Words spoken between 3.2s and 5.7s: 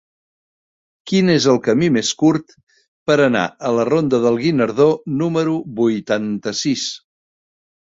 anar a la ronda del Guinardó número